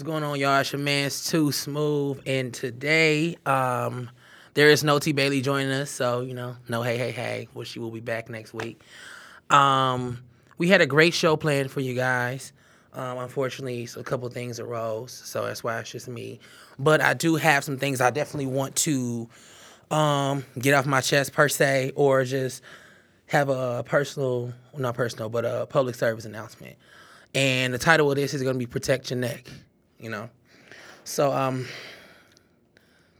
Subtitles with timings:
[0.00, 0.58] What's going on, y'all?
[0.60, 4.08] It's your man's Too Smooth, and today um,
[4.54, 7.48] there is no T Bailey joining us, so you know, no hey hey hey.
[7.52, 8.80] Well, she will be back next week.
[9.50, 10.22] Um,
[10.56, 12.54] we had a great show planned for you guys.
[12.94, 16.40] Um, unfortunately, so a couple things arose, so that's why it's just me.
[16.78, 19.28] But I do have some things I definitely want to
[19.90, 22.62] um, get off my chest per se, or just
[23.26, 26.78] have a personal, not personal, but a public service announcement.
[27.34, 29.46] And the title of this is going to be "Protect Your Neck."
[30.00, 30.28] You know.
[31.04, 31.66] So um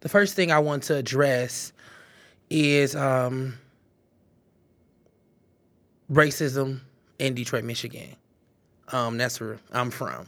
[0.00, 1.72] the first thing I want to address
[2.48, 3.58] is um
[6.10, 6.80] racism
[7.18, 8.16] in Detroit, Michigan.
[8.88, 10.26] Um that's where I'm from.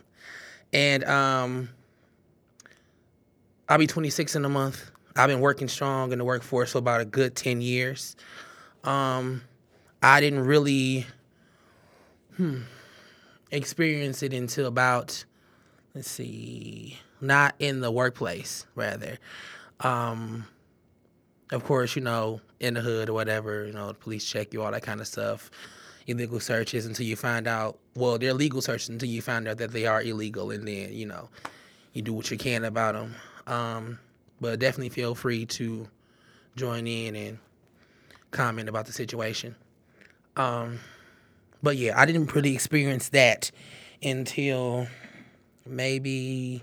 [0.73, 1.69] And um
[3.69, 4.91] I'll be 26 in a month.
[5.17, 8.17] I've been working strong in the workforce for about a good 10 years.
[8.85, 9.43] Um
[10.03, 11.07] I didn't really
[12.37, 12.63] hmm,
[13.53, 15.25] experience it until about
[15.95, 19.19] let's see, not in the workplace, rather.
[19.81, 20.47] Um,
[21.51, 24.63] of course, you know, in the hood or whatever, you know, the police check you,
[24.63, 25.51] all that kind of stuff.
[26.07, 29.73] Illegal searches until you find out, well, they're legal searches until you find out that
[29.73, 31.29] they are illegal, and then, you know,
[31.93, 33.15] you do what you can about them.
[33.47, 33.99] Um,
[34.41, 35.89] but definitely feel free to
[36.57, 37.39] join in and
[38.31, 39.55] comment about the situation.
[40.37, 40.81] Um,
[41.63, 43.51] but yeah, I didn't really experience that
[44.03, 44.89] until
[45.67, 46.63] maybe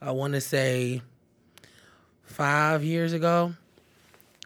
[0.00, 1.02] I want to say
[2.24, 3.54] five years ago.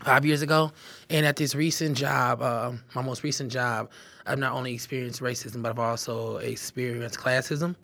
[0.02, 0.72] Five years ago,
[1.10, 3.88] and at this recent job, uh, my most recent job,
[4.26, 7.76] I've not only experienced racism, but I've also experienced classism.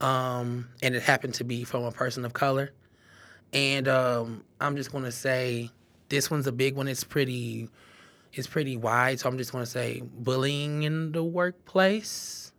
[0.00, 2.72] Um, and it happened to be from a person of color.
[3.52, 5.70] And um, I'm just gonna say
[6.08, 6.88] this one's a big one.
[6.88, 7.68] It's pretty,
[8.32, 9.20] it's pretty wide.
[9.20, 12.52] So I'm just gonna say bullying in the workplace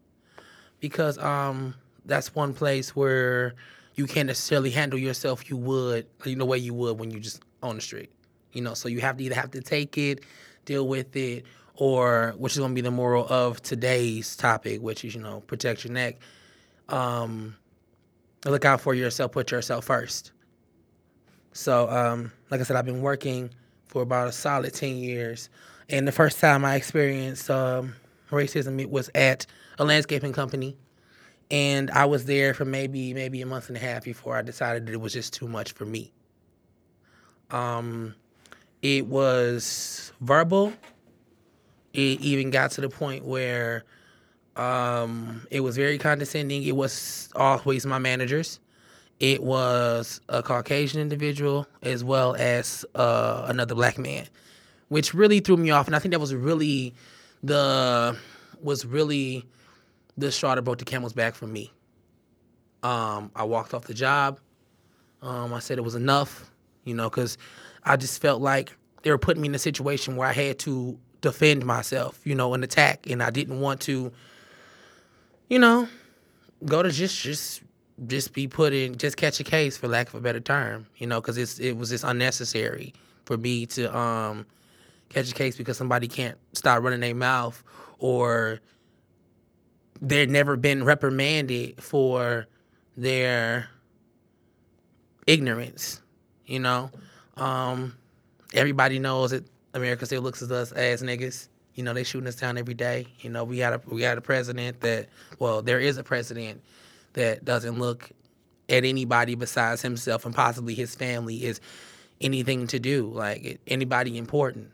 [0.79, 1.75] because um,
[2.07, 3.53] that's one place where
[3.95, 5.49] you can't necessarily handle yourself.
[5.49, 8.11] You would you know way you would when you just on the street
[8.57, 8.73] you know?
[8.73, 10.23] So you have to either have to take it
[10.65, 15.05] deal with it or which is going to be the moral of today's topic which
[15.05, 16.17] is you know protect your neck
[16.89, 17.55] um
[18.45, 20.31] look out for yourself put yourself first.
[21.53, 23.49] So um like i said i've been working
[23.85, 25.49] for about a solid 10 years
[25.89, 27.95] and the first time i experienced um,
[28.29, 29.45] racism it was at
[29.79, 30.75] a landscaping company
[31.49, 34.85] and I was there for maybe maybe a month and a half before I decided
[34.87, 36.11] that it was just too much for me.
[37.51, 38.15] Um,
[38.81, 40.73] it was verbal.
[41.93, 43.85] It even got to the point where
[44.55, 46.63] um, it was very condescending.
[46.63, 48.59] It was always my managers.
[49.19, 54.27] It was a Caucasian individual as well as uh, another black man,
[54.89, 55.87] which really threw me off.
[55.87, 56.93] And I think that was really
[57.41, 58.15] the
[58.61, 59.45] was really
[60.31, 61.71] straw that broke the camel's back for me.
[62.83, 64.39] Um, I walked off the job.
[65.21, 66.49] Um, I said it was enough,
[66.83, 67.37] you know, because
[67.83, 70.97] I just felt like they were putting me in a situation where I had to
[71.21, 74.11] defend myself, you know, and attack, and I didn't want to,
[75.49, 75.87] you know,
[76.65, 77.61] go to just just
[78.05, 81.07] just be put in, just catch a case for lack of a better term, you
[81.07, 82.93] know, because it's it was just unnecessary
[83.25, 84.45] for me to um
[85.09, 87.63] catch a case because somebody can't stop running their mouth
[87.99, 88.59] or
[90.01, 92.47] they've never been reprimanded for
[92.95, 93.69] their
[95.25, 96.01] ignorance.
[96.45, 96.91] You know,
[97.35, 97.95] um,
[98.53, 101.49] everybody knows that America still looks at us as niggas.
[101.75, 103.07] You know, they shooting us down every day.
[103.19, 105.09] You know, we got a we got a president that
[105.39, 106.61] well, there is a president
[107.13, 108.09] that doesn't look
[108.69, 111.61] at anybody besides himself and possibly his family is
[112.19, 114.71] anything to do like anybody important.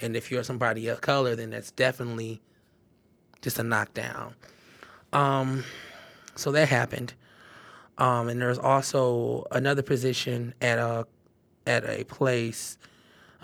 [0.00, 2.40] And if you're somebody of color, then that's definitely
[3.42, 4.34] just a knockdown.
[5.16, 5.64] Um,
[6.34, 7.14] so that happened.
[7.96, 11.06] Um, and there's also another position at a
[11.66, 12.76] at a place.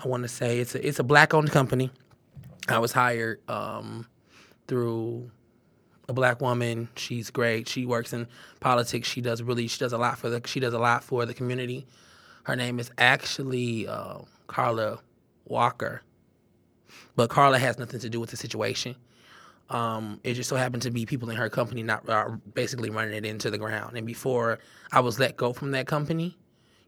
[0.03, 1.89] I want to say it's a it's a black owned company.
[2.69, 4.05] I was hired um,
[4.67, 5.31] through
[6.07, 6.89] a black woman.
[6.95, 7.67] She's great.
[7.67, 8.27] She works in
[8.59, 9.07] politics.
[9.07, 11.33] She does really she does a lot for the she does a lot for the
[11.33, 11.87] community.
[12.43, 14.99] Her name is actually uh, Carla
[15.45, 16.03] Walker,
[17.15, 18.95] but Carla has nothing to do with the situation.
[19.73, 23.15] Um, it just so happened to be people in her company not uh, basically running
[23.15, 23.97] it into the ground.
[23.97, 24.59] And before
[24.91, 26.37] I was let go from that company,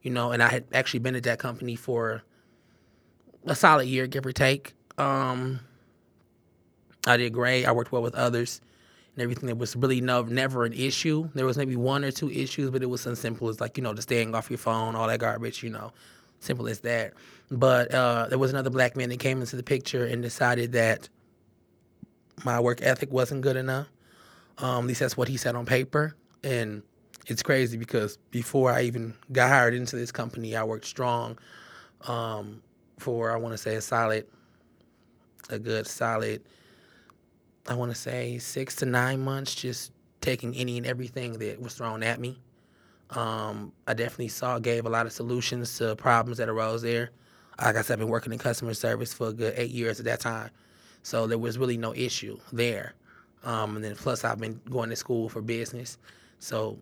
[0.04, 2.22] you know, and I had actually been at that company for
[3.46, 4.74] a solid year, give or take.
[5.00, 5.62] Um,
[7.08, 7.66] I did great.
[7.66, 8.62] I worked well with others
[9.16, 9.48] and everything.
[9.48, 11.30] There was really no never an issue.
[11.34, 13.84] There was maybe one or two issues, but it was as simple as like you
[13.84, 15.64] know, the staying off your phone, all that garbage.
[15.64, 15.92] You know,
[16.40, 17.14] simple as that.
[17.50, 21.10] But uh, there was another black man that came into the picture and decided that
[22.44, 23.88] my work ethic wasn't good enough.
[24.58, 26.16] Um, at least that's what he said on paper.
[26.44, 26.84] And
[27.28, 31.38] it's crazy because before I even got hired into this company, I worked strong
[32.08, 32.62] um,
[33.00, 34.26] for I want to say a solid,
[35.50, 36.44] a good solid.
[37.68, 39.92] I want to say six to nine months, just
[40.22, 42.40] taking any and everything that was thrown at me.
[43.12, 47.12] Um, I definitely saw, gave a lot of solutions to problems that arose there.
[47.62, 50.06] Like I said, I've been working in customer service for a good eight years at
[50.06, 50.50] that time.
[51.06, 52.96] So there was really no issue there.
[53.44, 56.00] Um, and then plus I've been going to school for business.
[56.40, 56.80] So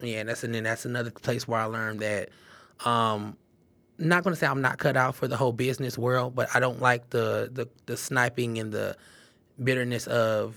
[0.00, 2.30] yeah, that's and then that's another place where I learned that
[2.84, 3.36] um,
[3.96, 6.80] not to say I'm not cut out for the whole business world, but I don't
[6.80, 8.96] like the the, the sniping and the
[9.62, 10.56] bitterness of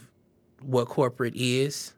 [0.64, 1.94] what corporate is.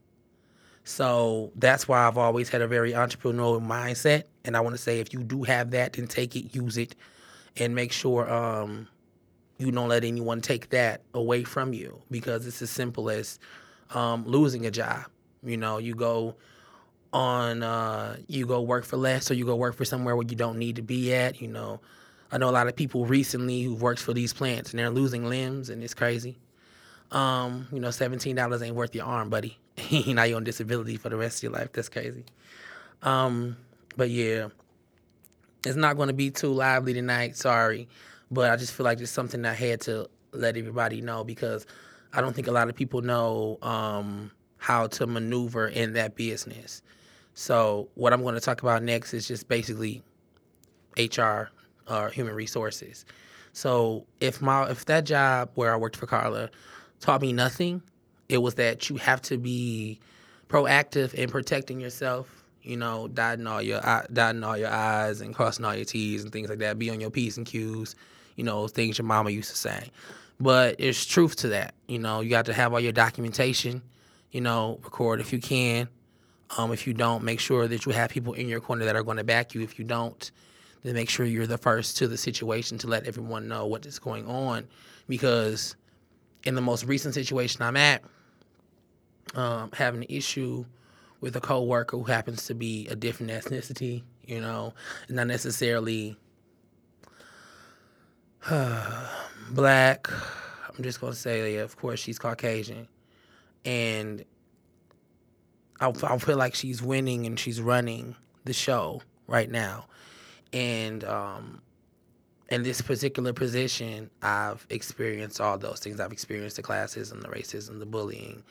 [0.83, 4.24] So that's why I've always had a very entrepreneurial mindset.
[4.44, 6.94] And I want to say if you do have that, then take it, use it,
[7.56, 8.89] and make sure um,
[9.65, 13.39] you don't let anyone take that away from you because it's as simple as
[13.92, 15.06] um, losing a job.
[15.44, 16.36] You know, you go
[17.12, 20.36] on, uh, you go work for less or you go work for somewhere where you
[20.36, 21.42] don't need to be at.
[21.42, 21.80] You know,
[22.31, 25.25] I know a lot of people recently who've worked for these plants and they're losing
[25.25, 26.38] limbs and it's crazy.
[27.12, 29.59] Um, you know, seventeen dollars ain't worth your arm, buddy.
[30.07, 31.71] now you're on disability for the rest of your life.
[31.74, 32.25] That's crazy.
[33.04, 33.57] Um,
[33.95, 34.48] but yeah,
[35.66, 37.38] it's not going to be too lively tonight.
[37.38, 37.88] Sorry,
[38.33, 41.65] but I just feel like it's something I had to let everybody know because
[42.13, 46.81] I don't think a lot of people know um, how to maneuver in that business.
[47.33, 50.03] So what I'm going to talk about next is just basically
[50.97, 51.50] HR
[51.89, 53.06] or human resources.
[53.53, 56.50] So if my if that job where I worked for Carla
[57.00, 57.81] taught me nothing,
[58.30, 60.00] it was that you have to be
[60.50, 62.44] proactive in protecting yourself.
[62.62, 63.81] You know, dotting all your
[64.12, 66.80] dotting all your I's and crossing all your T's and things like that.
[66.80, 67.95] Be on your P's and Q's.
[68.35, 69.91] You know, things your mama used to say.
[70.39, 71.75] But there's truth to that.
[71.88, 73.81] You know, you got to have all your documentation.
[74.31, 75.88] You know, record if you can.
[76.57, 79.03] Um, if you don't, make sure that you have people in your corner that are
[79.03, 79.62] going to back you.
[79.62, 80.31] If you don't,
[80.83, 83.97] then make sure you're the first to the situation to let everyone know what is
[83.97, 84.68] going on.
[85.07, 85.75] Because
[86.44, 88.03] in the most recent situation I'm at,
[89.33, 90.65] um, having an issue
[91.21, 94.74] with a coworker who happens to be a different ethnicity, you know,
[95.09, 96.18] not necessarily
[99.51, 100.10] black.
[100.12, 102.88] I'm just gonna say, yeah, of course, she's Caucasian,
[103.63, 104.25] and
[105.80, 109.86] I, I feel like she's winning and she's running the show right now,
[110.51, 111.62] and um,
[112.50, 116.00] in this particular position, I've experienced all those things.
[116.00, 118.44] I've experienced the classism, the racism, the bullying,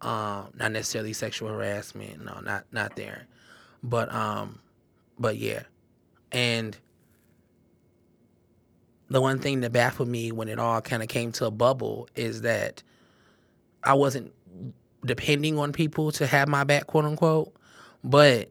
[0.00, 2.24] um, not necessarily sexual harassment.
[2.24, 3.26] No, not not there,
[3.82, 4.60] but um,
[5.18, 5.64] but yeah,
[6.30, 6.78] and
[9.14, 12.08] the one thing that baffled me when it all kind of came to a bubble
[12.16, 12.82] is that
[13.82, 14.32] I wasn't
[15.04, 17.54] depending on people to have my back, quote unquote,
[18.02, 18.50] but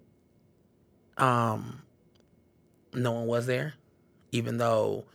[1.18, 1.82] um,
[2.94, 3.74] no one was there,
[4.32, 5.06] even though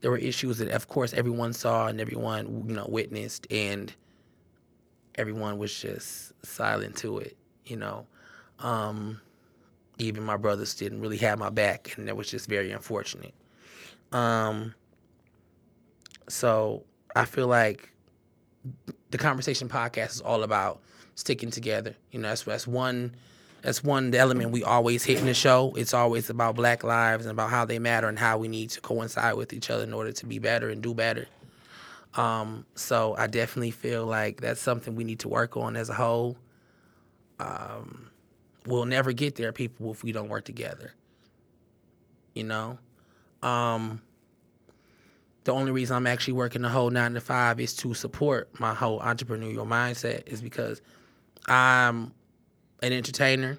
[0.00, 3.94] there were issues that, of course, everyone saw and everyone you know witnessed, and
[5.14, 7.36] everyone was just silent to it.
[7.64, 8.06] You know,
[8.58, 9.20] um,
[9.98, 13.34] even my brothers didn't really have my back, and that was just very unfortunate.
[14.12, 14.74] Um,
[16.30, 16.84] so
[17.14, 17.90] I feel like
[19.10, 20.80] the conversation podcast is all about
[21.14, 21.94] sticking together.
[22.10, 23.14] You know, that's that's one
[23.62, 25.72] that's one element we always hit in the show.
[25.76, 28.80] It's always about black lives and about how they matter and how we need to
[28.80, 31.26] coincide with each other in order to be better and do better.
[32.14, 35.94] Um, so I definitely feel like that's something we need to work on as a
[35.94, 36.36] whole.
[37.38, 38.10] Um,
[38.66, 40.94] we'll never get there, people, if we don't work together.
[42.34, 42.78] You know?
[43.42, 44.00] Um,
[45.44, 48.74] the only reason I'm actually working the whole nine to five is to support my
[48.74, 50.82] whole entrepreneurial mindset is because
[51.46, 52.12] I'm
[52.82, 53.58] an entertainer.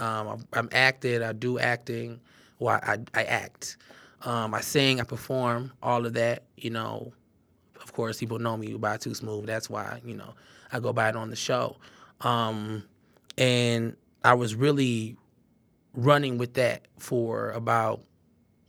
[0.00, 1.22] Um, I'm acted.
[1.22, 2.20] I do acting.
[2.58, 3.76] Well, I, I, act.
[4.22, 5.00] Um, I sing.
[5.00, 5.72] I perform.
[5.82, 6.44] All of that.
[6.56, 7.12] You know,
[7.82, 9.46] of course, people know me by Too Smooth.
[9.46, 10.34] That's why you know
[10.72, 11.76] I go by it on the show.
[12.20, 12.84] Um,
[13.36, 15.16] and I was really
[15.94, 18.02] running with that for about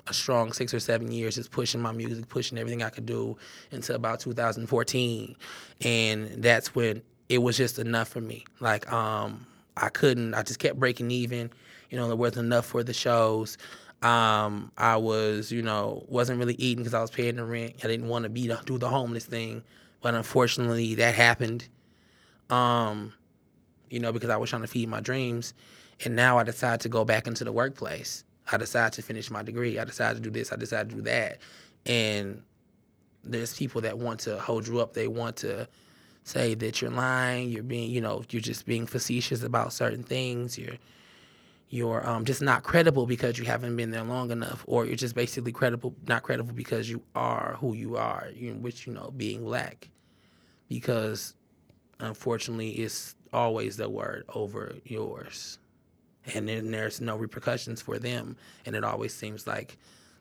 [0.10, 3.38] a strong six or seven years, just pushing my music, pushing everything I could do
[3.72, 5.36] until about 2014,
[5.82, 8.46] and that's when it was just enough for me.
[8.60, 9.46] Like um,
[9.78, 10.34] I couldn't.
[10.34, 11.52] I just kept breaking even.
[11.90, 13.58] You know, there wasn't enough for the shows.
[14.02, 17.76] Um, I was, you know, wasn't really eating because I was paying the rent.
[17.84, 19.64] I didn't want to be do the homeless thing,
[20.02, 21.68] but unfortunately, that happened.
[22.50, 23.14] Um,
[23.90, 25.54] you know, because I was trying to feed my dreams,
[26.06, 28.24] and now I decided to go back into the workplace.
[28.52, 29.80] I decided to finish my degree.
[29.80, 30.52] I decided to do this.
[30.52, 31.40] I decided to do that,
[31.86, 32.42] and
[33.24, 34.94] there's people that want to hold you up.
[34.94, 35.68] They want to
[36.24, 40.58] say that you're lying, you're being, you know, you're just being facetious about certain things,
[40.58, 40.78] you're
[41.72, 45.14] you're um, just not credible because you haven't been there long enough, or you're just
[45.14, 49.44] basically credible, not credible because you are who you are, you, which you know, being
[49.44, 49.88] black,
[50.68, 51.36] because
[52.00, 55.60] unfortunately, it's always the word over yours,
[56.36, 59.78] and then there's no repercussions for them, and it always seems like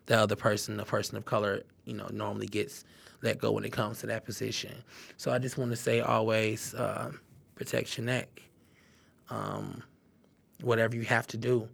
[0.06, 2.84] the other person, the person of color, you know, normally gets
[3.22, 4.72] let go when it comes to that position.
[5.16, 7.10] So I just want to say always uh,
[7.56, 8.42] protect your neck.
[9.28, 9.82] Um,
[10.62, 11.68] whatever you have to do.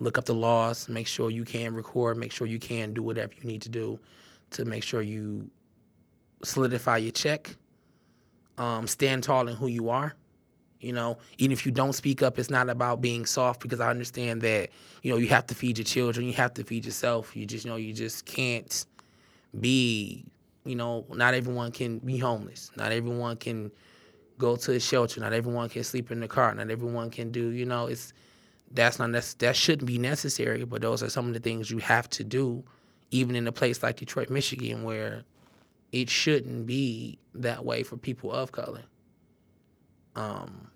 [0.00, 3.32] Look up the laws, make sure you can record, make sure you can do whatever
[3.40, 3.98] you need to do
[4.50, 5.48] to make sure you
[6.42, 7.54] solidify your check.
[8.58, 10.14] Um, stand tall in who you are.
[10.84, 13.90] You know, even if you don't speak up, it's not about being soft because I
[13.90, 14.70] understand that,
[15.02, 17.34] you know, you have to feed your children, you have to feed yourself.
[17.34, 18.86] You just you know you just can't
[19.60, 20.24] be,
[20.64, 22.70] you know, not everyone can be homeless.
[22.76, 23.70] Not everyone can
[24.38, 25.20] go to a shelter.
[25.20, 26.54] Not everyone can sleep in the car.
[26.54, 28.12] Not everyone can do, you know, it's
[28.72, 32.08] that's not that shouldn't be necessary, but those are some of the things you have
[32.10, 32.64] to do,
[33.10, 35.22] even in a place like Detroit, Michigan, where
[35.92, 38.82] it shouldn't be that way for people of color.
[40.16, 40.68] Um,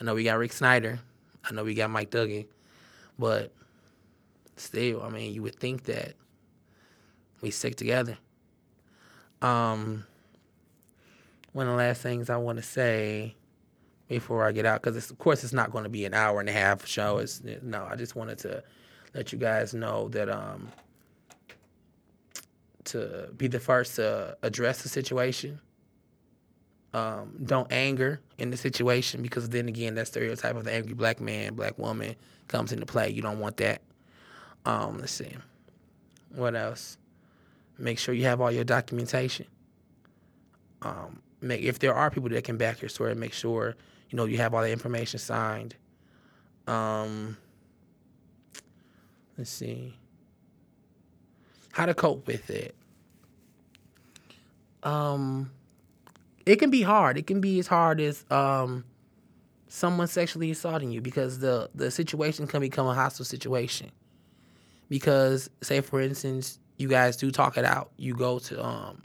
[0.00, 0.98] I know we got Rick Snyder,
[1.44, 2.46] I know we got Mike Duggan,
[3.18, 3.52] but
[4.56, 6.14] still, I mean, you would think that
[7.40, 8.18] we stick together.
[9.42, 10.04] Um,
[11.52, 13.34] one of the last things I want to say
[14.08, 16.48] before I get out because of course it's not going to be an hour and
[16.48, 17.18] a half show.
[17.18, 18.62] It's no, I just wanted to
[19.14, 20.68] let you guys know that um
[22.84, 25.60] to be the first to address the situation.
[26.96, 31.20] Um, don't anger in the situation because then again that stereotype of the angry black
[31.20, 32.16] man, black woman
[32.48, 33.10] comes into play.
[33.10, 33.82] You don't want that.
[34.64, 35.36] Um, let's see.
[36.34, 36.96] What else?
[37.76, 39.46] Make sure you have all your documentation.
[40.80, 43.76] Um, make if there are people that can back your story, make sure
[44.10, 45.74] you know, you have all the information signed.
[46.66, 47.36] Um,
[49.36, 49.96] let's see.
[51.72, 52.74] How to cope with it.
[54.82, 55.50] Um,
[56.46, 57.18] it can be hard.
[57.18, 58.84] It can be as hard as um,
[59.68, 63.90] someone sexually assaulting you because the the situation can become a hostile situation.
[64.88, 67.90] Because, say for instance, you guys do talk it out.
[67.96, 69.02] You go to um,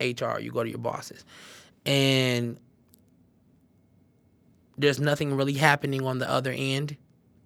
[0.00, 0.38] HR.
[0.38, 1.24] You go to your bosses,
[1.84, 2.58] and
[4.78, 6.96] there's nothing really happening on the other end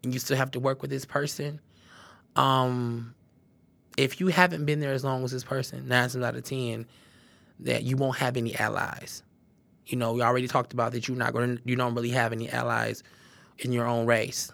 [0.03, 1.61] and you still have to work with this person
[2.37, 3.15] um,
[3.97, 6.87] if you haven't been there as long as this person nine times out of ten
[7.61, 9.23] that you won't have any allies
[9.89, 12.33] you know we already talked about that you're not going to you don't really have
[12.33, 13.03] any allies
[13.59, 14.53] in your own race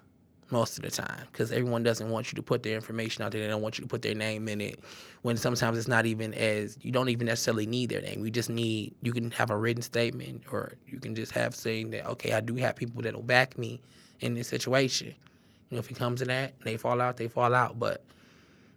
[0.50, 3.40] most of the time because everyone doesn't want you to put their information out there.
[3.40, 4.78] They don't want you to put their name in it.
[5.22, 8.24] When sometimes it's not even as you don't even necessarily need their name.
[8.24, 11.90] You just need you can have a written statement or you can just have saying
[11.90, 13.80] that okay, I do have people that'll back me
[14.20, 15.08] in this situation.
[15.70, 17.78] You know, if it comes to that, they fall out, they fall out.
[17.78, 18.04] But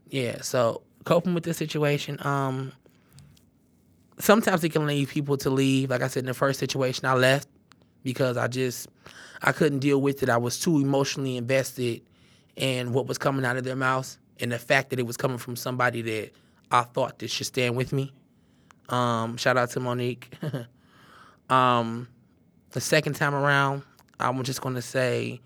[0.09, 2.71] yeah, so coping with this situation, um,
[4.19, 5.89] sometimes it can lead people to leave.
[5.89, 7.47] Like I said in the first situation, I left
[8.03, 8.87] because I just
[9.41, 10.29] I couldn't deal with it.
[10.29, 12.01] I was too emotionally invested
[12.55, 15.37] in what was coming out of their mouths and the fact that it was coming
[15.37, 16.31] from somebody that
[16.71, 18.13] I thought that should stand with me.
[18.89, 20.33] Um, shout out to Monique.
[21.49, 22.07] um,
[22.71, 23.83] the second time around,
[24.19, 25.41] I'm just gonna say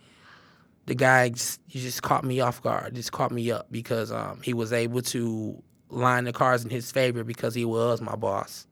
[0.86, 4.54] the guy just, just caught me off guard, just caught me up because um, he
[4.54, 5.62] was able to
[5.92, 8.66] line the cards in his favor because he was my boss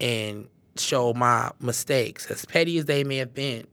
[0.00, 3.66] and show my mistakes, as petty as they may have been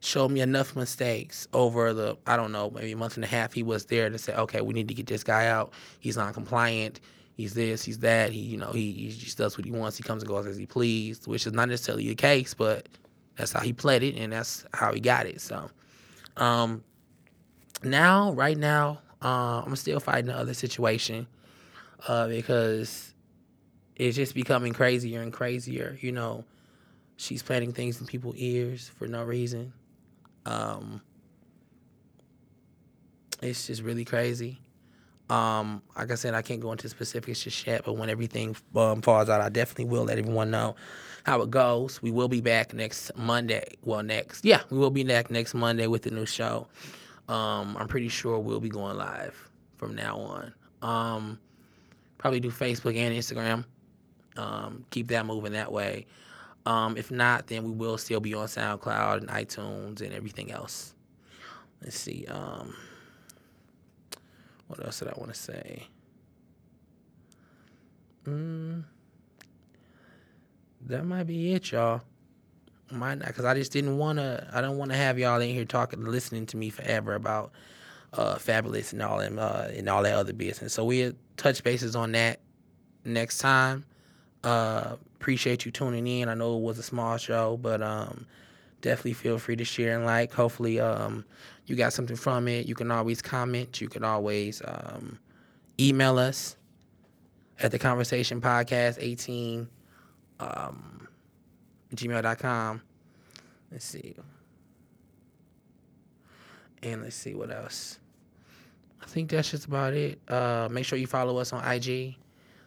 [0.00, 3.52] showed me enough mistakes over the I don't know maybe a month and a half
[3.52, 5.72] he was there to say okay we need to get this guy out.
[5.98, 7.00] He's non compliant.
[7.34, 8.30] He's this he's that.
[8.30, 9.96] He you know he, he just does what he wants.
[9.96, 12.88] He comes and goes as he please which is not necessarily the case but
[13.36, 15.70] that's how he played it and that's how he got it so
[16.36, 16.84] um
[17.82, 21.26] now right now uh, I'm still fighting the other situation
[22.06, 23.14] uh, because
[23.96, 26.44] it's just becoming crazier and crazier you know
[27.16, 29.72] she's planting things in people's ears for no reason
[30.46, 31.00] um,
[33.42, 34.58] it's just really crazy.
[35.28, 39.02] Um, like I said, I can't go into specifics just yet, but when everything um,
[39.02, 40.76] falls out, I definitely will let everyone know
[41.24, 42.00] how it goes.
[42.00, 43.74] We will be back next Monday.
[43.82, 46.68] Well, next, yeah, we will be back next Monday with the new show.
[47.28, 50.54] Um, I'm pretty sure we'll be going live from now on.
[50.82, 51.40] Um,
[52.18, 53.64] probably do Facebook and Instagram.
[54.36, 56.06] Um, keep that moving that way.
[56.66, 60.94] Um, if not, then we will still be on SoundCloud and iTunes and everything else.
[61.82, 62.26] Let's see.
[62.26, 62.74] Um,
[64.66, 65.86] what else did I want to say?
[68.26, 68.82] Mm,
[70.86, 72.02] that might be it, y'all.
[72.90, 74.48] Might not, cause I just didn't wanna.
[74.52, 77.52] I don't want to have y'all in here talking, listening to me forever about
[78.12, 80.74] uh, Fabolous and all them uh, and all that other business.
[80.74, 82.40] So we'll touch bases on that
[83.04, 83.84] next time.
[84.44, 86.28] Uh, appreciate you tuning in.
[86.28, 88.26] I know it was a small show, but um,
[88.80, 90.32] definitely feel free to share and like.
[90.32, 91.24] Hopefully, um,
[91.66, 92.66] you got something from it.
[92.66, 93.80] You can always comment.
[93.80, 95.18] You can always um,
[95.80, 96.56] email us
[97.60, 99.68] at the conversation podcast 18
[100.38, 101.08] um,
[101.94, 102.82] gmail.com.
[103.70, 104.14] Let's see.
[106.86, 107.98] And let's see what else.
[109.02, 110.20] I think that's just about it.
[110.28, 112.14] Uh, make sure you follow us on IG,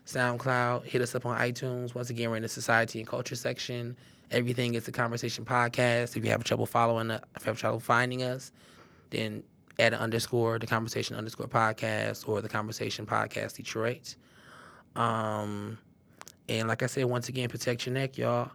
[0.06, 0.84] SoundCloud.
[0.84, 1.96] Hit us up on iTunes.
[1.96, 3.96] Once again, we're in the society and culture section.
[4.30, 6.18] Everything is the conversation podcast.
[6.18, 8.52] If you have trouble following, if you have trouble finding us,
[9.10, 9.42] then
[9.80, 14.16] add an underscore, the conversation underscore podcast, or the conversation podcast Detroit.
[14.98, 15.78] Um,
[16.50, 18.52] and like I said, once again, protect your neck, y'all.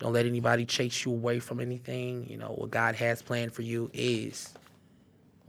[0.00, 2.28] Don't let anybody chase you away from anything.
[2.28, 4.54] You know what God has planned for you is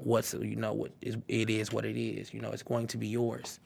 [0.03, 2.33] what's you know what is it is what it is.
[2.33, 3.59] You know it's going to be yours.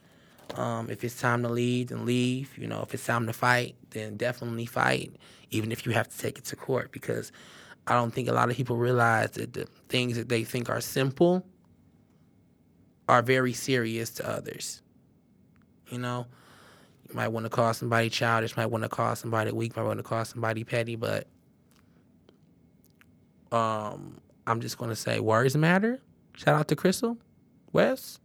[0.56, 2.56] Um, if it's time to leave, then leave.
[2.58, 5.16] You know if it's time to fight, then definitely fight,
[5.50, 6.92] even if you have to take it to court.
[6.92, 7.32] Because
[7.86, 10.80] I don't think a lot of people realize that the things that they think are
[10.80, 11.44] simple
[13.08, 14.80] are very serious to others.
[15.90, 16.26] You know,
[17.08, 19.98] you might want to call somebody childish, might want to call somebody weak, might want
[19.98, 21.26] to call somebody petty, but
[23.52, 26.00] um, I'm just gonna say words matter.
[26.36, 27.16] Shout out to Crystal
[27.72, 28.20] West.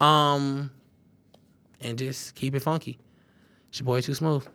[0.00, 0.70] Um,
[1.80, 2.98] and just keep it funky.
[3.68, 4.46] It's your boy Too Smooth.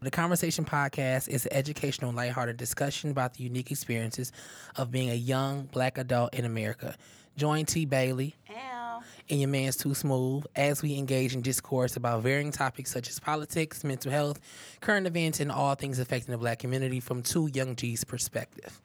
[0.00, 4.32] The Conversation Podcast is an educational, lighthearted discussion about the unique experiences
[4.76, 6.94] of being a young black adult in America.
[7.36, 7.86] Join T.
[7.86, 9.02] Bailey Ow.
[9.30, 13.18] and your man's Too Smooth as we engage in discourse about varying topics such as
[13.18, 14.40] politics, mental health,
[14.80, 18.80] current events, and all things affecting the black community from two young G's perspective.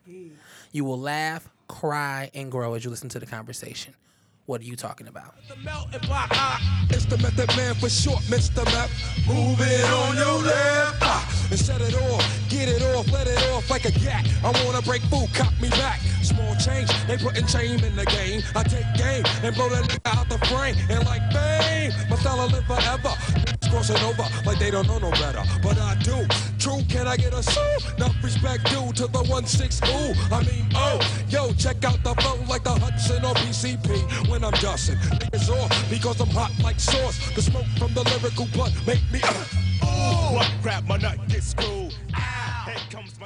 [0.71, 3.93] You will laugh, cry, and grow as you listen to the conversation.
[4.47, 5.35] What are you talking about?
[6.89, 8.65] It's the method man for short, Mr.
[8.65, 8.91] Meth.
[9.27, 13.37] Move it on your left, ah, and set it off, get it off, let it
[13.51, 14.27] off like a gat.
[14.43, 15.99] I wanna break food, cop me back.
[16.23, 18.41] Small change, they putting shame in the game.
[18.55, 22.47] I take game and blow that nigga out the frame, and like fame, my style
[22.47, 23.48] live forever.
[23.69, 26.25] Crossing over like they don't know no better, but I do.
[26.57, 27.61] True, can I get a sue?
[27.97, 30.13] Enough respect due to the one six ooh.
[30.33, 34.51] I mean, oh, yo, check out the flow like the Hudson or PCP when I'm
[34.53, 34.95] dusting.
[34.97, 37.19] Niggas off because I'm hot like sauce.
[37.35, 39.19] The smoke from the lyrical blunt make me.
[39.23, 39.45] Uh,
[39.83, 41.93] oh, What grab my nut, get screwed.
[42.15, 42.65] Ah,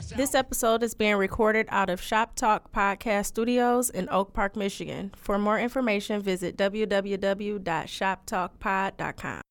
[0.02, 0.20] sound.
[0.20, 5.12] This episode is being recorded out of Shop Talk Podcast Studios in Oak Park, Michigan.
[5.16, 9.42] For more information, visit www.shoptalkpod.com.